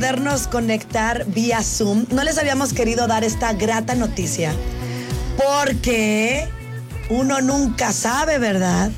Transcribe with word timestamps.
podernos 0.00 0.46
conectar 0.46 1.26
vía 1.26 1.62
Zoom. 1.62 2.06
No 2.10 2.24
les 2.24 2.38
habíamos 2.38 2.72
querido 2.72 3.06
dar 3.06 3.22
esta 3.22 3.52
grata 3.52 3.94
noticia 3.94 4.54
porque 5.36 6.48
uno 7.10 7.42
nunca 7.42 7.92
sabe, 7.92 8.38
¿verdad? 8.38 8.90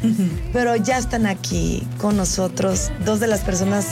Pero 0.52 0.76
ya 0.76 0.98
están 0.98 1.26
aquí 1.26 1.84
con 1.98 2.16
nosotros 2.16 2.92
dos 3.04 3.18
de 3.18 3.26
las 3.26 3.40
personas 3.40 3.86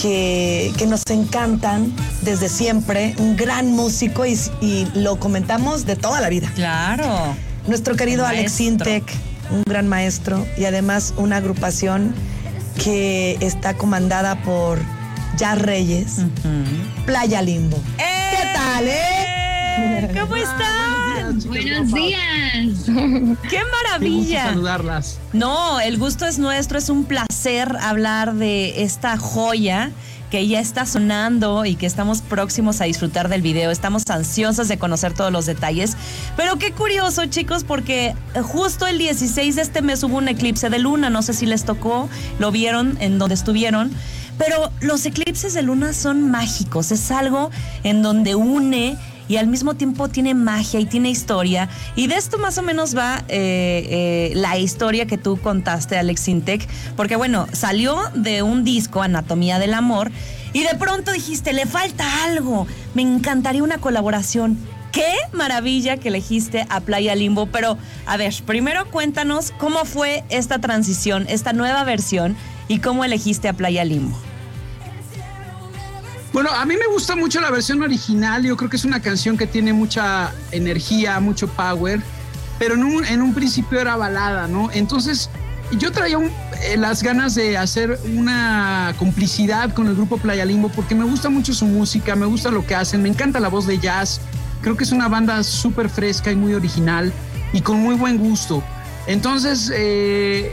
que, 0.00 0.72
que 0.78 0.86
nos 0.86 1.02
encantan 1.10 1.92
desde 2.22 2.48
siempre, 2.50 3.16
un 3.18 3.36
gran 3.36 3.72
músico 3.72 4.24
y, 4.26 4.38
y 4.60 4.86
lo 4.94 5.18
comentamos 5.18 5.86
de 5.86 5.96
toda 5.96 6.20
la 6.20 6.28
vida. 6.28 6.52
Claro. 6.54 7.34
Nuestro 7.66 7.96
querido 7.96 8.24
Alex. 8.24 8.60
Intec, 8.60 9.02
un 9.50 9.64
gran 9.64 9.88
maestro 9.88 10.46
y 10.56 10.66
además 10.66 11.14
una 11.16 11.38
agrupación 11.38 12.14
que 12.80 13.38
está 13.40 13.74
comandada 13.74 14.40
por 14.44 14.78
Jazz 15.36 15.58
Reyes, 15.60 16.16
Playa 17.04 17.42
Limbo. 17.42 17.78
¿Qué 17.98 18.48
tal, 18.54 18.88
eh? 18.88 20.10
¿Cómo 20.18 20.36
están? 20.36 21.38
Buenos 21.46 21.92
días. 21.92 22.84
¡Qué 22.86 23.36
Qué 23.48 23.58
gusto 23.58 23.66
maravilla! 23.82 24.44
saludarlas. 24.46 25.18
No, 25.34 25.78
el 25.80 25.98
gusto 25.98 26.24
es 26.24 26.38
nuestro, 26.38 26.78
es 26.78 26.88
un 26.88 27.04
placer 27.04 27.76
hablar 27.80 28.34
de 28.34 28.82
esta 28.82 29.18
joya 29.18 29.90
que 30.30 30.48
ya 30.48 30.58
está 30.58 30.86
sonando 30.86 31.64
y 31.66 31.76
que 31.76 31.86
estamos 31.86 32.20
próximos 32.22 32.80
a 32.80 32.84
disfrutar 32.84 33.28
del 33.28 33.42
video. 33.42 33.70
Estamos 33.70 34.02
ansiosos 34.08 34.68
de 34.68 34.78
conocer 34.78 35.12
todos 35.12 35.30
los 35.30 35.46
detalles. 35.46 35.96
Pero 36.36 36.56
qué 36.58 36.72
curioso, 36.72 37.26
chicos, 37.26 37.62
porque 37.62 38.14
justo 38.42 38.86
el 38.86 38.98
16 38.98 39.54
de 39.56 39.62
este 39.62 39.82
mes 39.82 40.02
hubo 40.02 40.16
un 40.16 40.28
eclipse 40.28 40.70
de 40.70 40.78
luna. 40.78 41.10
No 41.10 41.22
sé 41.22 41.32
si 41.34 41.46
les 41.46 41.64
tocó, 41.64 42.08
lo 42.38 42.50
vieron 42.50 42.96
en 43.00 43.18
donde 43.18 43.34
estuvieron. 43.34 43.92
Pero 44.38 44.70
los 44.80 45.06
eclipses 45.06 45.54
de 45.54 45.62
luna 45.62 45.92
son 45.92 46.30
mágicos. 46.30 46.92
Es 46.92 47.10
algo 47.10 47.50
en 47.84 48.02
donde 48.02 48.34
une 48.34 48.96
y 49.28 49.36
al 49.36 49.46
mismo 49.46 49.74
tiempo 49.74 50.08
tiene 50.08 50.34
magia 50.34 50.80
y 50.80 50.86
tiene 50.86 51.10
historia. 51.10 51.68
Y 51.94 52.06
de 52.06 52.16
esto 52.16 52.38
más 52.38 52.58
o 52.58 52.62
menos 52.62 52.96
va 52.96 53.24
eh, 53.28 53.86
eh, 53.88 54.32
la 54.34 54.58
historia 54.58 55.06
que 55.06 55.18
tú 55.18 55.38
contaste, 55.40 55.98
Alex 55.98 56.28
Intec, 56.28 56.68
porque 56.96 57.16
bueno, 57.16 57.46
salió 57.52 57.98
de 58.14 58.42
un 58.42 58.64
disco, 58.64 59.02
Anatomía 59.02 59.58
del 59.58 59.74
Amor, 59.74 60.10
y 60.52 60.62
de 60.62 60.74
pronto 60.78 61.12
dijiste, 61.12 61.52
le 61.52 61.66
falta 61.66 62.24
algo, 62.24 62.66
me 62.94 63.02
encantaría 63.02 63.62
una 63.62 63.78
colaboración. 63.78 64.58
Qué 64.92 65.12
maravilla 65.32 65.98
que 65.98 66.08
elegiste 66.08 66.66
a 66.70 66.80
Playa 66.80 67.14
Limbo, 67.14 67.46
pero 67.46 67.76
a 68.06 68.16
ver, 68.16 68.32
primero 68.46 68.90
cuéntanos 68.90 69.52
cómo 69.58 69.84
fue 69.84 70.24
esta 70.30 70.58
transición, 70.58 71.26
esta 71.28 71.52
nueva 71.52 71.84
versión 71.84 72.36
y 72.68 72.78
cómo 72.80 73.04
elegiste 73.04 73.48
a 73.48 73.52
Playa 73.52 73.84
Limbo. 73.84 74.16
Bueno, 76.32 76.50
a 76.50 76.64
mí 76.66 76.74
me 76.76 76.86
gusta 76.92 77.16
mucho 77.16 77.40
la 77.40 77.50
versión 77.50 77.80
original. 77.82 78.42
Yo 78.44 78.56
creo 78.56 78.68
que 78.68 78.76
es 78.76 78.84
una 78.84 79.00
canción 79.00 79.36
que 79.38 79.46
tiene 79.46 79.72
mucha 79.72 80.32
energía, 80.52 81.18
mucho 81.20 81.48
power, 81.48 82.00
pero 82.58 82.74
en 82.74 82.84
un, 82.84 83.04
en 83.06 83.22
un 83.22 83.32
principio 83.32 83.80
era 83.80 83.96
balada, 83.96 84.46
¿no? 84.46 84.70
Entonces 84.72 85.30
yo 85.78 85.90
traía 85.92 86.18
un- 86.18 86.30
eh, 86.62 86.76
las 86.76 87.02
ganas 87.02 87.34
de 87.34 87.56
hacer 87.56 87.98
una 88.14 88.94
complicidad 88.98 89.72
con 89.72 89.86
el 89.86 89.94
grupo 89.94 90.18
Playa 90.18 90.44
Limbo 90.44 90.68
porque 90.68 90.94
me 90.94 91.04
gusta 91.04 91.28
mucho 91.30 91.54
su 91.54 91.64
música, 91.64 92.14
me 92.16 92.26
gusta 92.26 92.50
lo 92.50 92.66
que 92.66 92.74
hacen, 92.74 93.02
me 93.02 93.08
encanta 93.08 93.40
la 93.40 93.48
voz 93.48 93.66
de 93.66 93.78
jazz. 93.78 94.20
Creo 94.60 94.76
que 94.76 94.84
es 94.84 94.92
una 94.92 95.08
banda 95.08 95.42
súper 95.42 95.88
fresca 95.88 96.30
y 96.32 96.36
muy 96.36 96.52
original 96.54 97.12
y 97.52 97.62
con 97.62 97.80
muy 97.80 97.94
buen 97.94 98.18
gusto. 98.18 98.62
Entonces, 99.06 99.70
eh, 99.74 100.52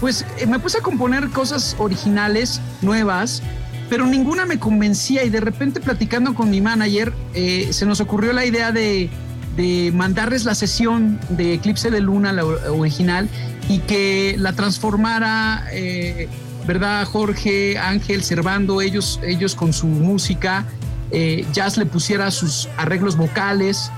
pues 0.00 0.24
eh, 0.38 0.46
me 0.46 0.58
puse 0.58 0.78
a 0.78 0.80
componer 0.80 1.30
cosas 1.30 1.76
originales, 1.78 2.60
nuevas, 2.82 3.42
pero 3.88 4.06
ninguna 4.06 4.46
me 4.46 4.58
convencía 4.58 5.24
y 5.24 5.30
de 5.30 5.40
repente 5.40 5.80
platicando 5.80 6.34
con 6.34 6.50
mi 6.50 6.60
manager 6.60 7.12
eh, 7.34 7.68
se 7.70 7.86
nos 7.86 8.00
ocurrió 8.00 8.32
la 8.32 8.44
idea 8.44 8.72
de, 8.72 9.10
de 9.56 9.92
mandarles 9.94 10.44
la 10.44 10.54
sesión 10.54 11.20
de 11.28 11.54
Eclipse 11.54 11.90
de 11.90 12.00
Luna, 12.00 12.32
la 12.32 12.44
original, 12.44 13.28
y 13.68 13.78
que 13.80 14.36
la 14.38 14.52
transformara, 14.52 15.66
eh, 15.72 16.28
¿verdad? 16.66 17.04
Jorge, 17.06 17.78
Ángel, 17.78 18.22
Servando, 18.22 18.80
ellos, 18.80 19.20
ellos 19.22 19.54
con 19.54 19.72
su 19.72 19.86
música, 19.86 20.64
eh, 21.10 21.46
Jazz 21.52 21.76
le 21.76 21.86
pusiera 21.86 22.30
sus 22.30 22.68
arreglos 22.76 23.16
vocales. 23.16 23.90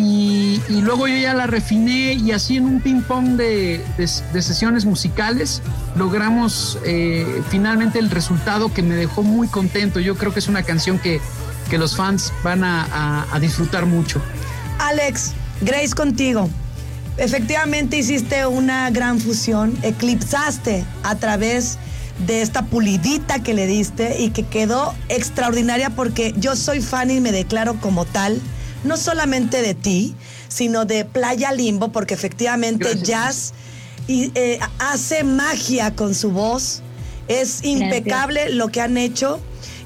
Y, 0.00 0.62
luego 0.68 1.08
yo 1.08 1.16
ya 1.16 1.34
la 1.34 1.48
refiné 1.48 2.12
y 2.14 2.30
así 2.30 2.56
en 2.56 2.66
un 2.66 2.80
ping 2.80 3.02
pong 3.02 3.30
de, 3.36 3.84
sesiones 4.40 4.84
musicales 4.84 5.60
logramos 5.96 6.78
eh, 6.84 7.42
finalmente 7.50 7.98
el 7.98 8.08
resultado 8.08 8.72
que 8.72 8.82
me 8.82 8.94
dejó 8.94 9.24
muy 9.24 9.48
contento. 9.48 9.98
Yo 9.98 10.16
creo 10.16 10.32
que 10.32 10.38
es 10.38 10.46
una 10.46 10.62
canción 10.62 11.00
que, 11.00 11.20
que 11.68 11.78
los 11.78 11.96
fans 11.96 12.32
van 12.44 12.62
a- 12.62 13.26
a 13.32 13.40
disfrutar 13.40 13.86
mucho. 13.86 14.22
Alex, 14.78 15.32
Grace 15.60 15.94
contigo. 15.94 16.48
Efectivamente 17.16 17.96
hiciste 17.98 18.46
una 18.46 18.88
gran 18.90 19.18
fusión, 19.18 19.76
eclipsaste 19.82 20.84
a 21.02 21.16
través 21.16 21.76
de 22.24 22.42
esta 22.42 22.62
pulidita 22.66 23.42
que 23.42 23.54
le 23.54 23.66
diste 23.66 24.20
y 24.20 24.30
que 24.30 24.44
quedó 24.44 24.94
extraordinaria 25.08 25.90
porque 25.90 26.32
yo 26.36 26.54
soy 26.54 26.80
fan 26.80 27.10
y 27.10 27.20
me 27.20 27.32
declaro 27.32 27.74
como 27.80 28.04
tal, 28.04 28.40
no 28.84 28.96
solamente 28.96 29.62
de 29.62 29.74
ti, 29.74 30.14
sino 30.48 30.84
de 30.84 31.04
Playa 31.04 31.52
Limbo, 31.52 31.92
porque 31.92 32.14
efectivamente 32.14 32.84
Gracias. 32.84 33.08
Jazz 33.08 33.52
y, 34.06 34.32
eh, 34.34 34.58
hace 34.78 35.22
magia 35.22 35.94
con 35.94 36.14
su 36.14 36.30
voz. 36.30 36.82
Es 37.28 37.62
impecable 37.62 38.50
lo 38.54 38.68
que 38.68 38.80
han 38.80 38.96
hecho 38.96 39.38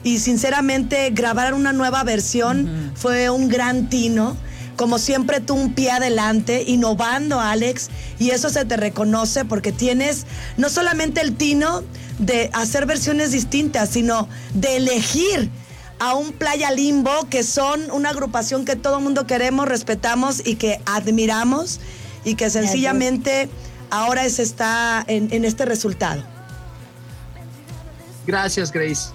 y 0.04 0.18
sinceramente 0.20 1.10
grabar 1.10 1.54
una 1.54 1.72
nueva 1.72 2.04
versión 2.04 2.92
fue 2.94 3.30
un 3.30 3.48
gran 3.48 3.88
tino. 3.88 4.36
Como 4.76 4.98
siempre 4.98 5.40
tú 5.40 5.54
un 5.54 5.74
pie 5.74 5.90
adelante, 5.90 6.64
innovando 6.66 7.40
Alex, 7.40 7.90
y 8.18 8.30
eso 8.30 8.48
se 8.48 8.64
te 8.64 8.76
reconoce 8.76 9.44
porque 9.44 9.70
tienes 9.70 10.24
no 10.56 10.70
solamente 10.70 11.20
el 11.20 11.34
tino 11.34 11.82
de 12.18 12.48
hacer 12.52 12.86
versiones 12.86 13.32
distintas, 13.32 13.90
sino 13.90 14.28
de 14.54 14.76
elegir 14.76 15.50
a 16.02 16.14
un 16.14 16.32
Playa 16.32 16.72
Limbo, 16.72 17.28
que 17.30 17.44
son 17.44 17.88
una 17.92 18.10
agrupación 18.10 18.64
que 18.64 18.74
todo 18.74 18.98
el 18.98 19.04
mundo 19.04 19.24
queremos, 19.24 19.68
respetamos 19.68 20.44
y 20.44 20.56
que 20.56 20.80
admiramos, 20.84 21.78
y 22.24 22.34
que 22.34 22.50
sencillamente 22.50 23.48
ahora 23.88 24.28
se 24.28 24.42
está 24.42 25.04
en, 25.06 25.32
en 25.32 25.44
este 25.44 25.64
resultado. 25.64 26.24
Gracias, 28.26 28.72
Grace. 28.72 29.12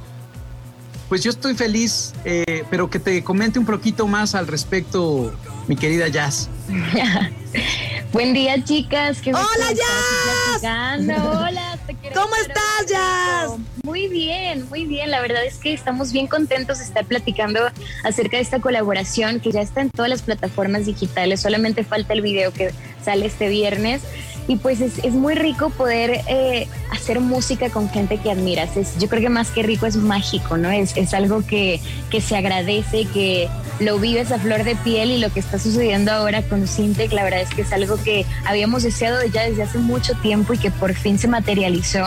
Pues 1.10 1.24
yo 1.24 1.32
estoy 1.32 1.56
feliz, 1.56 2.14
eh, 2.24 2.64
pero 2.70 2.90
que 2.90 3.00
te 3.00 3.22
comente 3.22 3.60
un 3.60 3.66
poquito 3.66 4.08
más 4.08 4.34
al 4.34 4.48
respecto, 4.48 5.34
mi 5.68 5.76
querida 5.76 6.08
Jazz. 6.08 6.50
Buen 8.14 8.34
día, 8.34 8.64
chicas. 8.64 9.20
Qué 9.22 9.34
¡Hola, 9.34 9.74
Jazz! 9.74 10.64
Hola, 11.04 11.78
te 11.86 11.96
quiero 11.96 12.22
¿Cómo 12.22 12.34
estás, 12.38 12.86
Jazz? 12.88 13.77
Muy 13.98 14.10
bien, 14.10 14.70
muy 14.70 14.86
bien. 14.86 15.10
La 15.10 15.22
verdad 15.22 15.44
es 15.44 15.56
que 15.56 15.74
estamos 15.74 16.12
bien 16.12 16.28
contentos 16.28 16.78
de 16.78 16.84
estar 16.84 17.04
platicando 17.04 17.62
acerca 18.04 18.38
de 18.38 18.44
esta 18.44 18.60
colaboración 18.60 19.40
que 19.40 19.52
ya 19.52 19.62
está 19.62 19.82
en 19.82 19.90
todas 19.90 20.08
las 20.08 20.22
plataformas 20.22 20.86
digitales. 20.86 21.40
Solamente 21.40 21.84
falta 21.84 22.14
el 22.14 22.22
video 22.22 22.54
que 22.54 22.70
sale 23.04 23.26
este 23.26 23.50
viernes. 23.50 24.04
Y 24.48 24.58
pues 24.58 24.82
es, 24.82 25.14
muy 25.14 25.34
rico 25.34 25.72
poder 25.72 26.22
eh, 26.28 26.68
hacer 26.92 27.20
música 27.20 27.72
con 27.72 27.90
gente 27.90 28.20
que 28.20 28.30
admiras. 28.30 28.70
Yo 29.00 29.10
creo 29.10 29.24
que 29.24 29.30
más 29.30 29.50
que 29.50 29.64
rico 29.64 29.88
es 29.88 29.96
mágico, 29.96 30.58
¿no? 30.58 30.70
Es, 30.70 30.96
es 30.96 31.16
algo 31.16 31.44
que, 31.48 31.82
que 32.12 32.22
se 32.22 32.38
agradece, 32.38 33.06
que 33.06 33.50
lo 33.80 33.98
vives 33.98 34.32
a 34.32 34.38
flor 34.38 34.64
de 34.64 34.76
piel 34.76 35.10
y 35.10 35.18
lo 35.18 35.34
que 35.34 35.40
está 35.40 35.58
sucediendo 35.58 36.12
ahora 36.12 36.44
con 36.44 36.68
Sintec, 36.68 37.12
la 37.14 37.24
verdad 37.24 37.42
es 37.42 37.50
que 37.50 37.64
es 37.64 37.74
algo 37.74 38.02
que 38.02 38.26
habíamos 38.46 38.84
deseado 38.84 39.24
ya 39.26 39.44
desde 39.44 39.64
hace 39.64 39.80
mucho 39.80 40.14
tiempo 40.22 40.54
y 40.54 40.60
que 40.60 40.70
por 40.70 40.94
fin 40.94 41.18
se 41.18 41.28
materializó. 41.28 42.06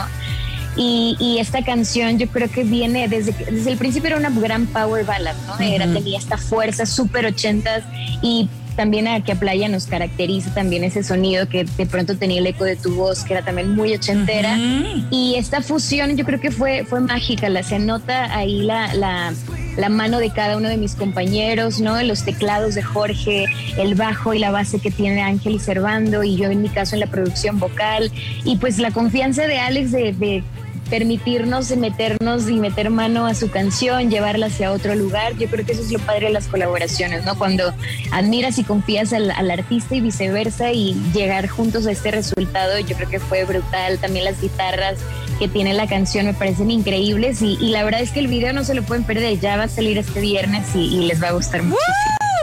Y, 0.77 1.17
y 1.19 1.39
esta 1.39 1.65
canción 1.65 2.19
yo 2.19 2.29
creo 2.29 2.49
que 2.51 2.63
viene 2.65 3.09
desde, 3.09 3.33
que- 3.33 3.45
desde 3.51 3.73
el 3.73 3.77
principio 3.79 4.09
era 4.09 4.17
una 4.17 4.31
gran 4.31 4.67
power 4.67 5.05
ballad, 5.05 5.35
¿no? 5.47 5.59
Era, 5.59 5.93
tenía 5.93 6.19
esta 6.19 6.39
fuerza 6.39 6.87
súper 6.87 7.27
ochentas 7.27 7.83
y 8.23 8.49
también 8.77 9.09
aquí 9.09 9.33
a 9.33 9.35
Playa 9.35 9.69
nos 9.69 9.87
caracteriza 9.87 10.55
también 10.55 10.85
ese 10.85 11.03
sonido 11.03 11.49
que 11.49 11.65
de 11.65 11.87
pronto 11.87 12.17
tenía 12.17 12.39
el 12.39 12.47
eco 12.47 12.65
de 12.65 12.77
tu 12.77 12.95
voz, 12.95 13.25
que 13.25 13.35
era 13.35 13.45
también 13.45 13.75
muy 13.75 13.93
ochentera. 13.93 14.57
Ujú. 14.57 15.07
Y 15.11 15.35
esta 15.35 15.61
fusión 15.61 16.17
yo 16.17 16.25
creo 16.25 16.41
que 16.41 16.51
fue, 16.51 16.85
fue 16.85 17.01
mágica, 17.01 17.49
la, 17.51 17.63
se 17.63 17.79
nota 17.79 18.35
ahí 18.35 18.63
la, 18.63 18.95
la, 18.95 19.35
la 19.77 19.89
mano 19.91 20.19
de 20.19 20.31
cada 20.31 20.57
uno 20.57 20.69
de 20.69 20.79
mis 20.79 20.95
compañeros, 20.95 21.81
¿no? 21.81 22.01
Los 22.03 22.25
teclados 22.25 22.75
de 22.75 22.83
Jorge, 22.83 23.47
el 23.77 23.97
bajo 23.97 24.33
y 24.33 24.39
la 24.39 24.51
base 24.51 24.79
que 24.79 24.91
tiene 24.91 25.21
Ángel 25.21 25.57
y 25.57 25.59
Servando, 25.59 26.23
y 26.23 26.37
yo 26.37 26.49
en 26.51 26.63
mi 26.63 26.69
caso 26.71 26.95
en 26.95 27.01
la 27.01 27.07
producción 27.09 27.59
vocal, 27.59 28.11
y 28.45 28.57
pues 28.57 28.79
la 28.79 28.93
confianza 28.93 29.43
de 29.47 29.59
Alex 29.59 29.93
de, 29.93 30.13
de 30.13 30.45
permitirnos 30.91 31.75
meternos 31.77 32.49
y 32.49 32.55
meter 32.55 32.91
mano 32.91 33.27
a 33.27 33.35
su 33.35 33.51
canción, 33.51 34.11
llevarla 34.11 34.47
hacia 34.47 34.73
otro 34.73 34.95
lugar. 34.95 35.37
Yo 35.39 35.49
creo 35.49 35.65
que 35.65 35.73
eso 35.73 35.83
es 35.83 35.93
lo 35.93 36.01
padre 36.01 36.27
de 36.27 36.33
las 36.33 36.49
colaboraciones, 36.49 37.25
¿no? 37.25 37.39
Cuando 37.39 37.73
admiras 38.11 38.59
y 38.59 38.65
confías 38.65 39.13
al, 39.13 39.31
artista 39.51 39.95
y 39.95 40.01
viceversa 40.01 40.73
y 40.73 40.95
llegar 41.15 41.49
juntos 41.49 41.87
a 41.87 41.93
este 41.93 42.11
resultado, 42.11 42.79
yo 42.81 42.97
creo 42.97 43.09
que 43.09 43.21
fue 43.21 43.45
brutal. 43.45 43.99
También 43.99 44.25
las 44.25 44.41
guitarras 44.41 44.99
que 45.39 45.49
tiene 45.49 45.73
la 45.73 45.87
canción 45.87 46.27
me 46.27 46.35
parecen 46.35 46.71
increíbles 46.71 47.41
y, 47.41 47.57
la 47.71 47.85
verdad 47.85 48.01
es 48.01 48.11
que 48.11 48.21
el 48.21 48.27
video 48.27 48.53
no 48.53 48.65
se 48.65 48.75
lo 48.75 48.83
pueden 48.83 49.05
perder, 49.05 49.39
ya 49.39 49.57
va 49.57 49.65
a 49.65 49.69
salir 49.69 49.97
este 49.97 50.21
viernes 50.21 50.75
y, 50.75 51.07
les 51.07 51.23
va 51.23 51.29
a 51.29 51.33
gustar 51.33 51.63
mucho. 51.63 51.81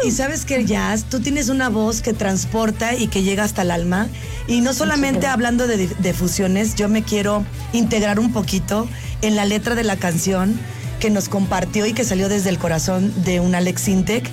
Y 0.06 0.12
sabes 0.12 0.46
que 0.46 0.64
Jazz, 0.66 1.06
tú 1.06 1.20
tienes 1.20 1.50
una 1.50 1.70
voz 1.70 2.02
que 2.02 2.14
transporta 2.14 2.96
y 2.96 3.08
que 3.08 3.24
llega 3.24 3.44
hasta 3.44 3.64
el 3.64 3.72
alma. 3.72 4.08
Y 4.48 4.62
no 4.62 4.74
solamente 4.74 5.28
hablando 5.28 5.68
de, 5.68 5.88
de, 5.88 6.14
fusiones, 6.14 6.76
yo 6.76 6.88
me 6.88 7.04
quiero 7.04 7.46
integrar 7.74 8.20
un 8.20 8.32
poquito 8.32 8.88
en 9.22 9.36
la 9.36 9.46
letra 9.46 9.76
de 9.76 9.84
la 9.84 9.98
canción 9.98 10.58
que 11.00 11.10
nos 11.10 11.30
compartió 11.30 11.86
y 11.86 11.94
que 11.94 12.04
salió 12.04 12.30
desde 12.30 12.50
el 12.50 12.60
corazón 12.60 13.14
de 13.24 13.40
un 13.40 13.56
Alex 13.56 13.88
Intec, 13.88 14.30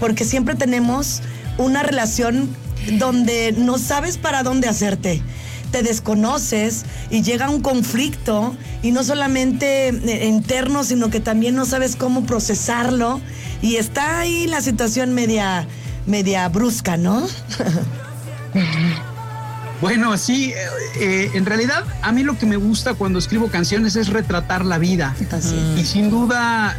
porque 0.00 0.24
siempre 0.24 0.54
tenemos 0.54 1.20
una 1.58 1.82
relación 1.82 2.48
donde 2.92 3.52
no 3.52 3.78
sabes 3.78 4.18
para 4.18 4.42
dónde 4.42 4.68
hacerte. 4.68 5.22
Te 5.70 5.82
desconoces 5.82 6.84
y 7.10 7.22
llega 7.22 7.50
un 7.50 7.60
conflicto 7.60 8.56
y 8.82 8.92
no 8.92 9.04
solamente 9.04 9.88
eh, 9.88 10.26
interno, 10.26 10.82
sino 10.82 11.10
que 11.10 11.20
también 11.20 11.54
no 11.54 11.66
sabes 11.66 11.94
cómo 11.94 12.24
procesarlo 12.24 13.20
y 13.62 13.76
está 13.76 14.20
ahí 14.20 14.46
la 14.46 14.60
situación 14.60 15.14
media, 15.14 15.66
media 16.06 16.48
brusca, 16.48 16.96
¿no? 16.96 17.26
Bueno, 19.80 20.18
sí, 20.18 20.52
eh, 20.56 20.56
eh, 20.96 21.30
en 21.34 21.46
realidad 21.46 21.84
a 22.02 22.10
mí 22.10 22.24
lo 22.24 22.36
que 22.36 22.46
me 22.46 22.56
gusta 22.56 22.94
cuando 22.94 23.20
escribo 23.20 23.48
canciones 23.48 23.94
es 23.94 24.08
retratar 24.08 24.64
la 24.64 24.76
vida. 24.76 25.14
Y 25.76 25.84
sin 25.84 26.10
duda 26.10 26.76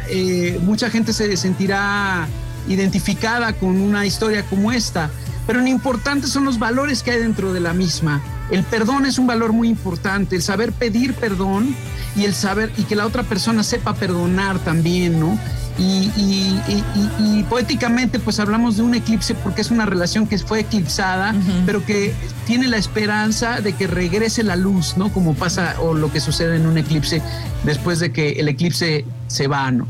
mucha 0.60 0.90
gente 0.90 1.14
se 1.14 1.34
sentirá 1.38 2.28
identificada 2.68 3.54
con 3.54 3.80
una 3.80 4.04
historia 4.04 4.44
como 4.44 4.70
esta, 4.70 5.10
pero 5.46 5.60
lo 5.60 5.66
importante 5.66 6.26
son 6.26 6.44
los 6.44 6.58
valores 6.58 7.02
que 7.02 7.12
hay 7.12 7.20
dentro 7.20 7.52
de 7.52 7.60
la 7.60 7.72
misma. 7.72 8.20
El 8.50 8.64
perdón 8.64 9.06
es 9.06 9.18
un 9.18 9.26
valor 9.26 9.52
muy 9.52 9.68
importante, 9.68 10.36
el 10.36 10.42
saber 10.42 10.72
pedir 10.72 11.14
perdón 11.14 11.74
y 12.16 12.24
el 12.24 12.34
saber 12.34 12.72
y 12.76 12.82
que 12.82 12.96
la 12.96 13.06
otra 13.06 13.22
persona 13.22 13.62
sepa 13.62 13.94
perdonar 13.94 14.58
también, 14.58 15.18
¿no? 15.18 15.38
Y, 15.80 17.42
poéticamente 17.48 18.18
pues 18.18 18.38
hablamos 18.38 18.76
de 18.76 18.82
un 18.82 18.94
eclipse 18.94 19.34
porque 19.34 19.62
es 19.62 19.70
una 19.70 19.86
relación 19.86 20.26
que 20.26 20.38
fue 20.38 20.60
eclipsada, 20.60 21.34
pero 21.64 21.84
que 21.84 22.12
tiene 22.46 22.68
la 22.68 22.76
esperanza 22.76 23.60
de 23.60 23.72
que 23.72 23.86
regrese 23.86 24.42
la 24.42 24.56
luz, 24.56 24.96
¿no? 24.96 25.12
Como 25.12 25.34
pasa 25.34 25.76
o 25.80 25.94
lo 25.94 26.12
que 26.12 26.20
sucede 26.20 26.56
en 26.56 26.66
un 26.66 26.76
eclipse 26.78 27.22
después 27.64 27.98
de 27.98 28.12
que 28.12 28.32
el 28.32 28.48
eclipse 28.48 29.04
se 29.26 29.46
va, 29.48 29.70
¿no? 29.70 29.86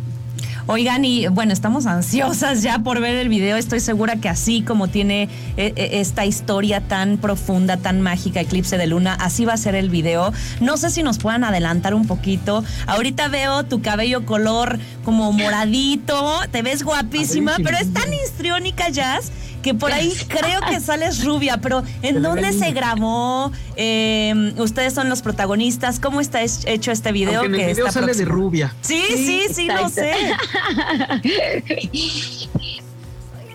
Oigan, 0.70 1.04
y 1.04 1.26
bueno, 1.26 1.52
estamos 1.52 1.86
ansiosas 1.86 2.62
ya 2.62 2.78
por 2.78 3.00
ver 3.00 3.16
el 3.16 3.28
video. 3.28 3.56
Estoy 3.56 3.80
segura 3.80 4.14
que 4.14 4.28
así 4.28 4.62
como 4.62 4.86
tiene 4.86 5.24
eh, 5.56 5.72
eh, 5.74 5.88
esta 5.94 6.24
historia 6.26 6.80
tan 6.80 7.18
profunda, 7.18 7.76
tan 7.76 8.00
mágica, 8.00 8.40
Eclipse 8.40 8.78
de 8.78 8.86
Luna, 8.86 9.14
así 9.14 9.44
va 9.44 9.54
a 9.54 9.56
ser 9.56 9.74
el 9.74 9.90
video. 9.90 10.32
No 10.60 10.76
sé 10.76 10.90
si 10.90 11.02
nos 11.02 11.18
puedan 11.18 11.42
adelantar 11.42 11.92
un 11.92 12.06
poquito. 12.06 12.62
Ahorita 12.86 13.26
veo 13.26 13.64
tu 13.64 13.82
cabello 13.82 14.24
color 14.24 14.78
como 15.04 15.32
moradito, 15.32 16.38
te 16.52 16.62
ves 16.62 16.84
guapísima, 16.84 17.56
pero 17.64 17.76
es 17.76 17.92
tan 17.92 18.14
histriónica, 18.14 18.90
Jazz 18.90 19.32
que 19.62 19.74
por 19.74 19.92
ahí 19.92 20.12
creo 20.28 20.60
que 20.68 20.80
sales 20.80 21.24
rubia, 21.24 21.58
pero 21.58 21.82
¿en 22.02 22.22
dónde 22.22 22.52
se 22.52 22.72
grabó? 22.72 23.52
Eh, 23.76 24.54
ustedes 24.58 24.94
son 24.94 25.08
los 25.08 25.22
protagonistas. 25.22 26.00
¿Cómo 26.00 26.20
está 26.20 26.42
hecho 26.42 26.92
este 26.92 27.12
video? 27.12 27.40
Aunque 27.40 27.58
que 27.58 27.70
el 27.70 27.74
video 27.74 27.90
sale 27.90 28.14
de 28.14 28.24
rubia. 28.24 28.74
Sí, 28.80 29.02
sí, 29.08 29.42
sí, 29.52 29.66
lo 29.66 29.88
sé. 29.88 30.12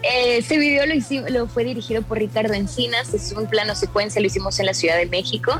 Este 0.07 0.59
video 0.59 0.85
lo, 0.85 0.93
hicimos, 0.93 1.31
lo 1.31 1.47
fue 1.47 1.63
dirigido 1.63 2.03
por 2.03 2.19
Ricardo 2.19 2.53
Encinas, 2.53 3.11
es 3.15 3.31
un 3.31 3.47
plano 3.47 3.73
secuencia, 3.73 4.21
lo 4.21 4.27
hicimos 4.27 4.59
en 4.59 4.67
la 4.67 4.75
Ciudad 4.75 4.97
de 4.97 5.07
México. 5.07 5.59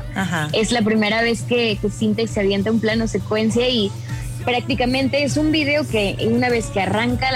Es 0.52 0.70
la 0.70 0.82
primera 0.82 1.20
vez 1.20 1.42
que, 1.42 1.76
que 1.82 1.90
Sintex 1.90 2.30
se 2.30 2.40
avienta 2.40 2.70
un 2.70 2.78
plano 2.78 3.08
secuencia 3.08 3.68
y 3.68 3.90
prácticamente 4.46 5.24
es 5.24 5.36
un 5.36 5.50
video 5.52 5.86
que 5.86 6.16
una 6.30 6.48
vez 6.48 6.66
que 6.66 6.80
arranca 6.80 7.28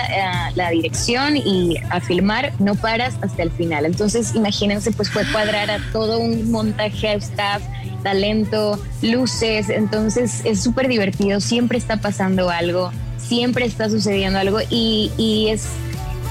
la, 0.54 0.70
dirección 0.70 1.36
y 1.36 1.76
a 1.90 2.00
filmar, 2.00 2.52
no 2.60 2.76
paras 2.76 3.16
hasta 3.20 3.42
el 3.42 3.50
final. 3.50 3.84
Entonces, 3.84 4.34
imagínense, 4.36 4.92
pues 4.92 5.10
fue 5.10 5.24
cuadrar 5.32 5.70
a 5.70 5.80
todo 5.92 6.20
un 6.20 6.50
montaje, 6.50 7.12
staff, 7.14 7.62
talento, 8.04 8.80
luces. 9.02 9.68
Entonces, 9.68 10.42
es 10.44 10.62
súper 10.62 10.86
divertido. 10.86 11.40
Siempre 11.40 11.76
está 11.76 11.96
pasando 11.96 12.48
algo, 12.48 12.92
siempre 13.18 13.66
está 13.66 13.90
sucediendo 13.90 14.38
algo 14.38 14.60
y, 14.70 15.10
y 15.18 15.48
es 15.48 15.66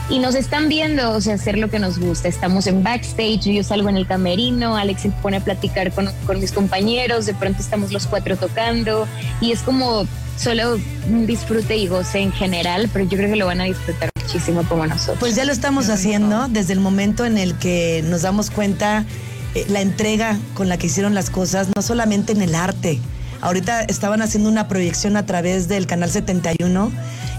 y 0.09 0.17
nos 0.17 0.33
están 0.33 0.69
viendo, 0.69 1.11
o 1.11 1.21
sea, 1.21 1.35
hacer 1.35 1.57
lo 1.59 1.69
que 1.69 1.77
nos 1.77 1.99
gusta. 1.99 2.27
Estamos 2.27 2.65
en 2.65 2.81
backstage, 2.81 3.41
yo 3.41 3.63
salgo 3.63 3.89
en 3.89 3.97
el 3.97 4.07
camerino, 4.07 4.75
Alex 4.75 5.03
se 5.03 5.09
pone 5.09 5.37
a 5.37 5.39
platicar 5.41 5.91
con, 5.91 6.09
con, 6.25 6.39
mis 6.39 6.51
compañeros, 6.51 7.27
de 7.27 7.35
pronto 7.35 7.61
estamos 7.61 7.91
los 7.91 8.07
cuatro 8.07 8.35
tocando 8.35 9.07
y 9.39 9.51
es 9.51 9.61
como 9.61 10.07
solo 10.39 10.80
disfrute 11.27 11.75
y 11.75 11.88
goce 11.88 12.19
en 12.19 12.31
general, 12.31 12.89
pero 12.94 13.06
yo 13.06 13.18
creo 13.18 13.30
que 13.30 13.36
lo 13.36 13.45
van 13.45 13.62
a 13.62 13.65
disfrutar 13.65 14.09
muchísimo 14.21 14.63
como 14.63 14.88
nosotros. 14.88 15.18
Pues 15.19 15.36
ya 15.36 15.44
lo 15.44 15.51
estamos 15.51 15.89
haciendo 15.89 16.47
desde 16.47 16.74
el 16.74 16.80
momento 16.80 17.25
en 17.25 17.38
el 17.38 17.56
que 17.56 18.03
nos 18.07 18.21
damos 18.21 18.50
cuenta 18.50 19.06
eh, 19.53 19.65
la 19.69 19.81
entrega 19.81 20.38
con 20.53 20.69
la 20.69 20.77
que 20.77 20.88
hicieron 20.88 21.13
las 21.13 21.30
cosas, 21.30 21.68
no 21.75 21.81
solamente 21.81 22.31
en 22.31 22.41
el 22.41 22.56
arte. 22.56 23.00
Ahorita 23.41 23.83
estaban 23.83 24.21
haciendo 24.21 24.50
una 24.50 24.68
proyección 24.68 25.18
a 25.18 25.25
través 25.25 25.68
del 25.68 25.88
canal 25.88 26.09
71 26.09 26.91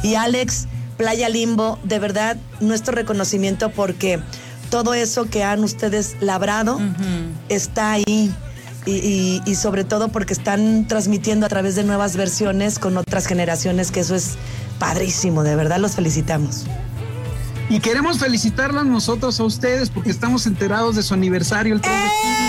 y 0.02 0.14
Alex, 0.14 0.66
Playa 0.96 1.28
Limbo, 1.28 1.78
de 1.84 1.98
verdad, 1.98 2.36
nuestro 2.60 2.94
reconocimiento 2.94 3.70
porque 3.70 4.18
todo 4.70 4.94
eso 4.94 5.26
que 5.26 5.42
han 5.42 5.64
ustedes 5.64 6.16
labrado 6.20 6.80
está 7.48 7.92
ahí 7.92 8.34
y, 8.86 9.54
sobre 9.54 9.84
todo 9.84 10.08
porque 10.08 10.32
están 10.32 10.86
transmitiendo 10.86 11.46
a 11.46 11.48
través 11.48 11.74
de 11.74 11.84
nuevas 11.84 12.16
versiones 12.16 12.78
con 12.78 12.96
otras 12.96 13.26
generaciones, 13.26 13.90
que 13.90 14.00
eso 14.00 14.14
es 14.14 14.36
padrísimo, 14.78 15.42
de 15.42 15.56
verdad 15.56 15.78
los 15.78 15.92
felicitamos. 15.92 16.66
Y 17.68 17.80
queremos 17.80 18.18
felicitarlas 18.18 18.84
nosotros 18.84 19.38
a 19.38 19.44
ustedes 19.44 19.90
porque 19.90 20.10
estamos 20.10 20.46
enterados 20.46 20.96
de 20.96 21.02
su 21.02 21.14
aniversario 21.14 21.74
el 21.74 21.80
3 21.80 21.94
de 21.94 22.08
junio. 22.08 22.40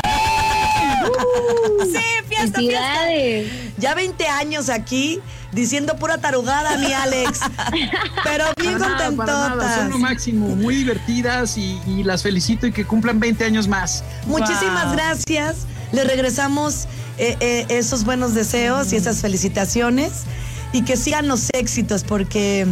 Sí, 1.92 2.19
fiesta, 2.40 2.58
fiesta. 2.58 3.54
Ya 3.78 3.94
20 3.94 4.26
años 4.26 4.68
aquí 4.68 5.20
diciendo 5.52 5.96
pura 5.96 6.18
tarugada, 6.18 6.76
mi 6.78 6.92
Alex. 6.92 7.40
Pero 8.24 8.44
bien 8.56 8.78
contentotas. 8.78 9.74
Son 9.76 9.90
lo 9.90 9.98
máximo, 9.98 10.48
muy 10.48 10.76
divertidas 10.76 11.56
y, 11.56 11.78
las 12.04 12.22
felicito 12.22 12.66
y 12.66 12.72
que 12.72 12.84
cumplan 12.84 13.20
20 13.20 13.44
años 13.44 13.68
más. 13.68 14.04
Muchísimas 14.26 14.92
gracias. 14.92 15.66
Le 15.92 16.04
regresamos 16.04 16.86
eh, 17.18 17.36
eh, 17.40 17.66
esos 17.68 18.04
buenos 18.04 18.34
deseos 18.34 18.92
y 18.92 18.96
esas 18.96 19.20
felicitaciones 19.20 20.24
y 20.72 20.82
que 20.82 20.96
sigan 20.96 21.28
los 21.28 21.48
éxitos 21.52 22.04
porque 22.04 22.66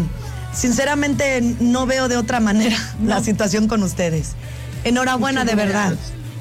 sinceramente 0.53 1.41
no 1.61 1.87
veo 1.87 2.09
de 2.09 2.17
otra 2.17 2.41
manera 2.41 2.77
la 3.05 3.23
situación 3.23 3.69
con 3.69 3.83
ustedes. 3.83 4.35
Enhorabuena 4.85 5.45
de 5.45 5.55
verdad. 5.55 5.95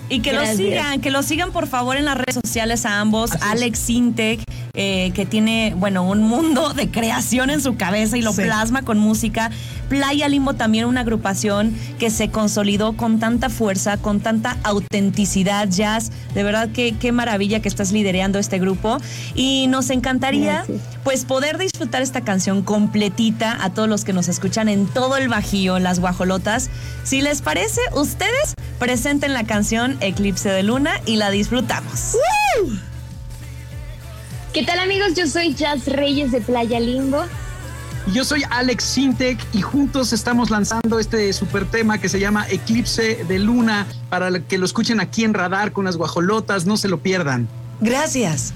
Y 0.10 0.22
que 0.22 0.34
lo 0.34 0.46
sigan, 0.46 1.02
que 1.02 1.12
lo 1.12 1.22
sigan 1.24 1.52
por 1.52 1.68
favor 1.68 1.98
en 1.98 2.06
las 2.06 2.18
redes 2.18 2.36
sociales 2.44 2.86
a 2.86 3.00
ambos, 3.00 3.32
Alex 3.42 3.80
Sintec 3.80 4.42
eh, 4.80 5.12
que 5.16 5.26
tiene, 5.26 5.74
bueno, 5.76 6.04
un 6.04 6.22
mundo 6.22 6.72
de 6.76 6.92
creación 6.92 7.50
en 7.50 7.62
su 7.62 7.78
cabeza 7.78 8.16
y 8.16 8.22
lo 8.22 8.32
plasma 8.32 8.84
con 8.84 9.00
música. 9.00 9.50
Playa 9.90 10.30
Limbo 10.30 10.54
también 10.54 10.86
una 10.86 11.02
agrupación 11.02 11.76
que 11.98 12.12
se 12.12 12.30
consolidó 12.30 12.96
con 12.96 13.20
tanta 13.20 13.50
fuerza, 13.50 13.98
con 13.98 14.20
tanta 14.20 14.56
autenticidad, 14.62 15.68
jazz. 15.68 16.12
De 16.36 16.44
verdad 16.44 16.70
que 16.70 16.96
qué 16.96 17.12
maravilla 17.12 17.60
que 17.60 17.70
estás 17.70 17.92
liderando 17.92 18.38
este 18.38 18.60
grupo. 18.60 19.00
Y 19.34 19.66
nos 19.66 19.90
encantaría 19.90 20.64
pues 21.04 21.26
poder 21.26 21.58
disfrutar 21.58 22.04
esta 22.04 22.22
canción 22.22 22.62
completita 22.62 23.58
a 23.60 23.74
todos 23.74 23.90
los 23.90 24.04
que 24.04 24.14
nos 24.14 24.28
escuchan 24.28 24.70
en 24.70 24.86
todo 24.86 25.18
el 25.18 25.28
Bajío, 25.28 25.80
las 25.80 26.00
guajolotas. 26.00 26.70
Si 27.04 27.22
les 27.22 27.42
parece, 27.42 27.82
ustedes 27.96 28.54
presenten 28.79 29.34
la 29.34 29.46
canción 29.46 29.98
Eclipse 30.01 30.50
de 30.50 30.63
Luna 30.63 31.01
y 31.05 31.15
la 31.15 31.31
disfrutamos. 31.31 32.17
¿Qué 34.53 34.63
tal 34.63 34.79
amigos? 34.79 35.13
Yo 35.15 35.27
soy 35.27 35.53
Jazz 35.53 35.86
Reyes 35.88 36.31
de 36.31 36.41
Playa 36.41 36.79
Limbo. 36.79 37.24
Yo 38.13 38.24
soy 38.24 38.43
Alex 38.50 38.84
Sintec 38.84 39.38
y 39.53 39.62
juntos 39.62 40.13
estamos 40.13 40.50
lanzando 40.50 40.98
este 40.98 41.34
super 41.34 41.65
tema 41.65 42.00
que 42.00 42.07
se 42.07 42.19
llama 42.19 42.48
Eclipse 42.50 43.25
de 43.25 43.39
Luna 43.39 43.86
para 44.10 44.39
que 44.39 44.57
lo 44.57 44.65
escuchen 44.65 45.01
aquí 45.01 45.25
en 45.25 45.34
Radar 45.34 45.74
con 45.74 45.86
las 45.86 45.98
guajolotas, 45.98 46.65
no 46.65 46.77
se 46.77 46.88
lo 46.88 47.00
pierdan. 47.00 47.50
Gracias. 47.81 48.53